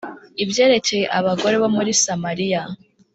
Ibyerekeye 0.43 1.05
abagore 1.17 1.55
bo 1.61 1.69
muri 1.75 1.91
Samariya 2.03 2.61